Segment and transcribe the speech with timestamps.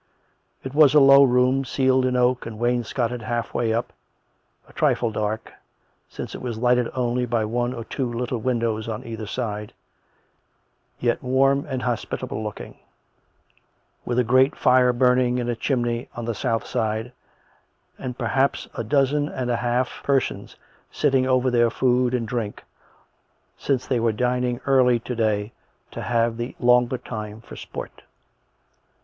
[0.63, 3.93] It was a low room, ceiled in oak and wainscoted half way up,
[4.67, 5.53] a trifle dark,
[6.09, 9.73] since it was lighted only by one or two little windows on either side,
[10.97, 12.79] yet warm and hospitable looking;
[14.03, 17.11] with a great fire burning in a chimney on the south side,
[17.99, 20.55] and perhaps a dozen and a half persons
[20.89, 22.63] sitting over their food and drink,
[23.55, 25.51] since they were dining early to day
[25.91, 28.01] to have the longer time for sport.